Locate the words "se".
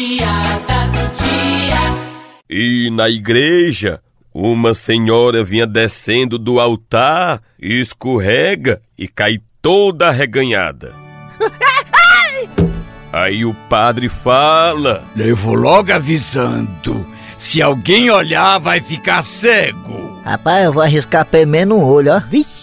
17.36-17.60